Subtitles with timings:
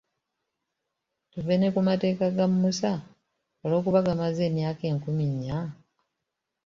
[1.31, 2.93] Tuve ne ku mateeka ga Musa
[3.63, 5.59] olw'okuba gamaze emyaka enkumi nya?